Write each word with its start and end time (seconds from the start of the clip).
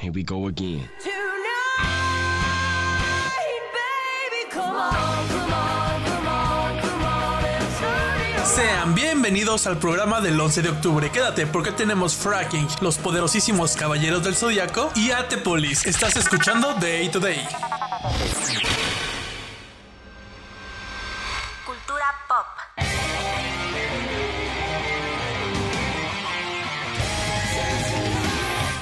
Here 0.00 0.12
we 0.12 0.22
go 0.22 0.46
again. 0.46 0.88
Sean 8.54 8.94
bienvenidos 8.94 9.66
al 9.66 9.78
programa 9.78 10.20
del 10.20 10.40
11 10.40 10.62
de 10.62 10.68
octubre. 10.68 11.10
Quédate 11.10 11.48
porque 11.48 11.72
tenemos 11.72 12.14
Fracking, 12.14 12.68
los 12.80 12.98
poderosísimos 12.98 13.74
caballeros 13.74 14.22
del 14.22 14.36
zodiaco 14.36 14.92
y 14.94 15.10
Atepolis. 15.10 15.84
Estás 15.84 16.16
escuchando 16.16 16.74
Day 16.74 17.08
to 17.08 17.18
Day. 17.18 17.44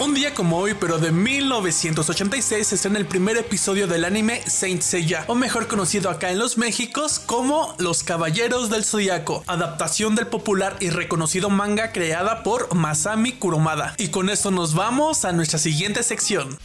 Un 0.07 0.15
día 0.15 0.35
como 0.35 0.59
hoy, 0.59 0.75
pero 0.75 0.99
de 0.99 1.11
1986, 1.11 2.65
se 2.65 2.75
estrena 2.77 2.97
el 3.01 3.07
primer 3.07 3.37
episodio 3.39 3.89
del 3.89 4.05
anime 4.05 4.41
Saint 4.49 4.81
Seiya, 4.81 5.25
o 5.27 5.35
mejor 5.35 5.67
conocido 5.67 6.11
acá 6.11 6.31
en 6.31 6.39
los 6.39 6.59
Méxicos 6.59 7.19
como 7.19 7.75
Los 7.79 8.05
Caballeros 8.05 8.71
del 8.71 8.85
Zodiaco, 8.85 9.43
adaptación 9.49 10.15
del 10.15 10.29
popular 10.29 10.77
y 10.79 10.91
reconocido 10.91 11.51
manga 11.51 11.91
creada 11.91 12.45
por 12.45 12.73
Masami 12.73 13.33
Kurumada. 13.33 13.97
Y 13.99 14.11
con 14.11 14.31
esto 14.31 14.53
nos 14.53 14.75
vamos 14.75 15.25
a 15.25 15.33
nuestra 15.33 15.59
siguiente 15.59 16.05
sección. 16.05 16.57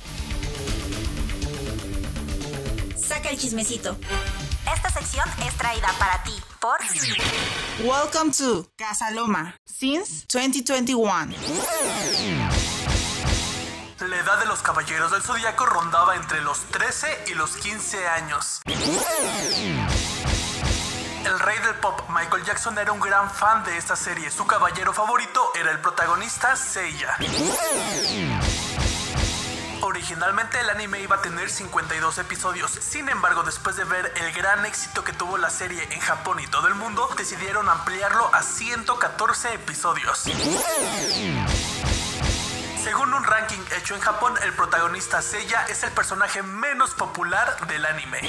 Saca 2.96 3.32
el 3.32 3.40
chismecito. 3.40 3.98
Esta 4.72 4.92
sección 4.92 5.28
es 5.48 5.58
traída 5.58 5.88
para 5.98 6.22
ti 6.22 6.34
por 6.60 6.78
Welcome 7.84 8.34
to 8.34 8.68
Casa 8.78 9.10
Loma 9.10 9.56
since 9.66 10.28
2021. 10.32 11.34
La 14.12 14.18
edad 14.18 14.40
de 14.40 14.46
los 14.46 14.62
caballeros 14.62 15.10
del 15.10 15.22
zodiaco 15.22 15.66
rondaba 15.66 16.18
entre 16.18 16.42
los 16.42 16.66
13 16.66 17.28
y 17.28 17.34
los 17.34 17.56
15 17.56 18.10
años. 18.10 18.62
El 21.26 21.40
rey 21.40 21.58
del 21.60 21.76
pop 21.76 22.02
Michael 22.10 22.44
Jackson 22.44 22.78
era 22.78 22.92
un 22.92 23.00
gran 23.00 23.32
fan 23.32 23.64
de 23.64 23.78
esta 23.78 23.96
serie. 23.96 24.30
Su 24.30 24.46
caballero 24.46 24.92
favorito 24.92 25.54
era 25.56 25.72
el 25.72 25.80
protagonista 25.80 26.58
Seiya. 26.58 27.16
Originalmente 29.80 30.60
el 30.60 30.70
anime 30.70 31.00
iba 31.00 31.16
a 31.16 31.22
tener 31.22 31.50
52 31.50 32.18
episodios, 32.18 32.70
sin 32.70 33.08
embargo 33.08 33.44
después 33.44 33.78
de 33.78 33.86
ver 33.86 34.12
el 34.18 34.34
gran 34.34 34.66
éxito 34.66 35.06
que 35.06 35.14
tuvo 35.14 35.38
la 35.38 35.50
serie 35.50 35.88
en 35.90 36.02
Japón 36.02 36.42
y 36.42 36.48
todo 36.48 36.68
el 36.68 36.76
mundo, 36.76 37.10
decidieron 37.18 37.70
ampliarlo 37.70 38.30
a 38.36 38.44
114 38.44 39.54
episodios. 39.54 40.26
Hecho 43.82 43.96
en 43.96 44.02
Japón, 44.02 44.36
el 44.44 44.54
protagonista 44.54 45.24
Seiya 45.24 45.66
es 45.68 45.82
el 45.82 45.92
personaje 45.92 46.44
menos 46.44 46.92
popular 46.92 47.66
del 47.66 47.84
anime. 47.84 48.20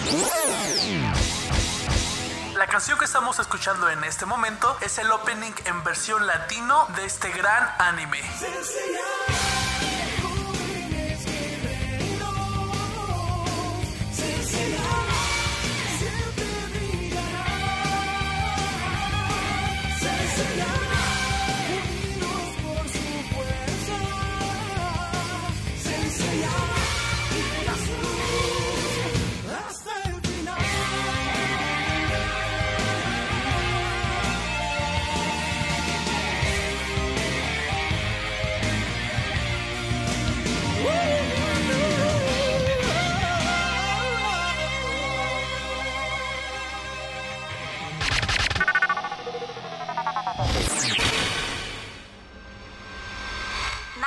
La 2.55 2.67
canción 2.69 2.99
que 2.99 3.05
estamos 3.05 3.39
escuchando 3.39 3.91
en 3.91 4.03
este 4.05 4.25
momento 4.25 4.75
es 4.81 4.97
el 4.97 5.11
opening 5.13 5.53
en 5.67 5.85
versión 5.85 6.27
latino 6.27 6.87
de 6.97 7.05
este 7.05 7.31
gran 7.33 7.71
anime. 7.79 8.23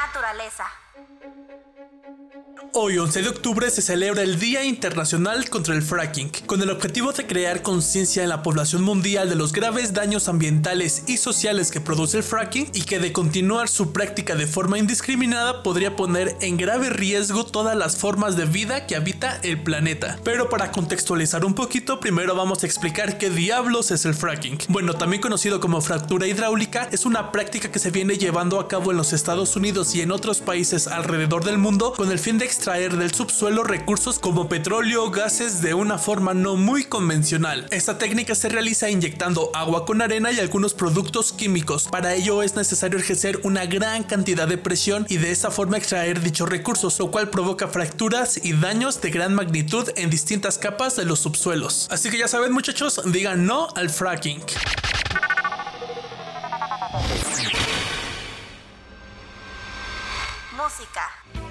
Naturaleza. 0.05 0.65
Hoy, 2.77 2.97
11 2.97 3.21
de 3.21 3.29
octubre, 3.29 3.69
se 3.69 3.81
celebra 3.81 4.21
el 4.21 4.37
Día 4.37 4.65
Internacional 4.65 5.49
contra 5.49 5.73
el 5.73 5.81
Fracking, 5.81 6.29
con 6.45 6.61
el 6.61 6.69
objetivo 6.69 7.13
de 7.13 7.25
crear 7.25 7.61
conciencia 7.61 8.21
en 8.21 8.27
la 8.27 8.43
población 8.43 8.83
mundial 8.83 9.29
de 9.29 9.37
los 9.37 9.53
graves 9.53 9.93
daños 9.93 10.27
ambientales 10.27 11.03
y 11.07 11.15
sociales 11.15 11.71
que 11.71 11.79
produce 11.79 12.17
el 12.17 12.23
fracking 12.23 12.69
y 12.73 12.81
que 12.81 12.99
de 12.99 13.13
continuar 13.13 13.69
su 13.69 13.93
práctica 13.93 14.35
de 14.35 14.45
forma 14.45 14.77
indiscriminada 14.77 15.63
podría 15.63 15.95
poner 15.95 16.35
en 16.41 16.57
grave 16.57 16.89
riesgo 16.89 17.45
todas 17.45 17.77
las 17.77 17.95
formas 17.95 18.35
de 18.35 18.43
vida 18.43 18.85
que 18.87 18.97
habita 18.97 19.39
el 19.41 19.63
planeta. 19.63 20.19
Pero 20.25 20.49
para 20.49 20.73
contextualizar 20.73 21.45
un 21.45 21.53
poquito, 21.53 22.01
primero 22.01 22.35
vamos 22.35 22.63
a 22.63 22.65
explicar 22.65 23.17
qué 23.17 23.29
diablos 23.29 23.91
es 23.91 24.03
el 24.03 24.15
fracking. 24.15 24.57
Bueno, 24.67 24.95
también 24.95 25.21
conocido 25.21 25.61
como 25.61 25.79
fractura 25.79 26.27
hidráulica, 26.27 26.89
es 26.91 27.05
una 27.05 27.31
práctica 27.31 27.71
que 27.71 27.79
se 27.79 27.91
viene 27.91 28.17
llevando 28.17 28.59
a 28.59 28.67
cabo 28.67 28.91
en 28.91 28.97
los 28.97 29.13
Estados 29.13 29.55
Unidos 29.55 29.95
y 29.95 30.01
en 30.01 30.11
otros 30.11 30.41
países 30.41 30.87
alrededor 30.87 31.45
del 31.45 31.57
mundo 31.57 31.93
con 31.93 32.11
el 32.11 32.19
fin 32.19 32.37
de 32.37 32.43
extraer 32.43 32.64
del 32.65 33.13
subsuelo 33.13 33.63
recursos 33.63 34.17
como 34.17 34.49
petróleo 34.49 35.03
o 35.03 35.11
gases 35.11 35.61
de 35.61 35.75
una 35.75 35.99
forma 35.99 36.33
no 36.33 36.55
muy 36.55 36.83
convencional. 36.83 37.67
Esta 37.69 37.99
técnica 37.99 38.33
se 38.33 38.49
realiza 38.49 38.89
inyectando 38.89 39.51
agua 39.53 39.85
con 39.85 40.01
arena 40.01 40.31
y 40.31 40.39
algunos 40.39 40.73
productos 40.73 41.31
químicos. 41.31 41.87
Para 41.87 42.15
ello 42.15 42.41
es 42.41 42.55
necesario 42.55 42.97
ejercer 42.97 43.39
una 43.43 43.67
gran 43.67 44.01
cantidad 44.01 44.47
de 44.47 44.57
presión 44.57 45.05
y 45.09 45.17
de 45.17 45.29
esta 45.29 45.51
forma 45.51 45.77
extraer 45.77 46.21
dichos 46.21 46.49
recursos, 46.49 46.97
lo 46.97 47.11
cual 47.11 47.29
provoca 47.29 47.67
fracturas 47.67 48.43
y 48.43 48.53
daños 48.53 48.99
de 48.99 49.11
gran 49.11 49.35
magnitud 49.35 49.87
en 49.95 50.09
distintas 50.09 50.57
capas 50.57 50.95
de 50.95 51.05
los 51.05 51.19
subsuelos. 51.19 51.87
Así 51.91 52.09
que 52.09 52.17
ya 52.17 52.27
saben 52.27 52.51
muchachos, 52.51 52.99
digan 53.05 53.45
no 53.45 53.67
al 53.75 53.91
fracking. 53.91 54.41
Música. 60.57 61.44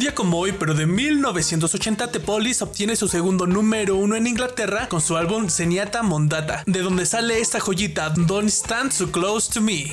Día 0.00 0.14
como 0.14 0.38
hoy, 0.38 0.52
pero 0.52 0.74
de 0.74 0.86
1980, 0.86 2.10
The 2.10 2.20
Police 2.20 2.64
obtiene 2.64 2.96
su 2.96 3.06
segundo 3.06 3.46
número 3.46 3.96
uno 3.96 4.16
en 4.16 4.26
Inglaterra 4.26 4.88
con 4.88 5.00
su 5.00 5.16
álbum 5.16 5.48
Zenyatta 5.48 6.02
Mondata, 6.02 6.64
de 6.66 6.80
donde 6.80 7.04
sale 7.06 7.38
esta 7.38 7.60
joyita 7.60 8.10
Don't 8.10 8.48
Stand 8.48 8.92
So 8.92 9.12
Close 9.12 9.52
to 9.52 9.60
Me. 9.60 9.92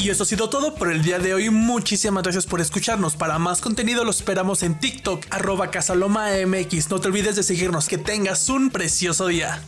Y 0.00 0.08
eso 0.08 0.22
ha 0.22 0.26
sido 0.26 0.48
todo 0.48 0.74
por 0.74 0.90
el 0.90 1.02
día 1.02 1.18
de 1.18 1.34
hoy. 1.34 1.50
Muchísimas 1.50 2.22
gracias 2.22 2.46
por 2.46 2.62
escucharnos. 2.62 3.16
Para 3.16 3.38
más 3.38 3.60
contenido 3.60 4.02
lo 4.02 4.10
esperamos 4.10 4.62
en 4.62 4.80
TikTok, 4.80 5.26
arroba 5.28 5.70
casalomamx. 5.70 6.88
No 6.88 7.02
te 7.02 7.08
olvides 7.08 7.36
de 7.36 7.42
seguirnos. 7.42 7.86
Que 7.86 7.98
tengas 7.98 8.48
un 8.48 8.70
precioso 8.70 9.26
día. 9.26 9.62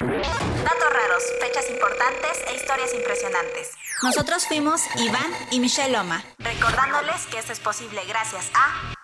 Datos 0.00 0.92
raros, 0.92 1.22
fechas 1.40 1.70
importantes 1.70 2.32
e 2.48 2.56
historias 2.56 2.92
impresionantes. 2.92 3.70
Nosotros 4.02 4.46
fuimos 4.46 4.82
Iván 4.96 5.32
y 5.52 5.58
Michelle 5.58 5.92
Loma. 5.92 6.22
Recordándoles 6.38 7.26
que 7.30 7.38
esto 7.38 7.52
es 7.54 7.60
posible 7.60 8.02
gracias 8.06 8.44
a 8.52 8.94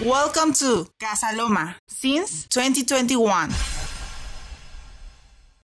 Welcome 0.00 0.54
to 0.54 0.90
Casa 0.98 1.32
Loma 1.32 1.78
since 1.86 2.48
2021. 2.52 3.48